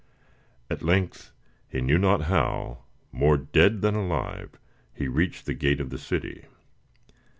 At 0.67 0.81
length, 0.81 1.31
he 1.69 1.79
knew 1.79 1.99
not 1.99 2.21
how, 2.21 2.85
more 3.11 3.37
dead 3.37 3.81
than 3.81 3.93
alive, 3.93 4.49
he 4.95 5.07
reached 5.07 5.45
the 5.45 5.53
gate 5.53 5.79
of 5.79 5.91
the 5.91 5.99
city. 5.99 6.45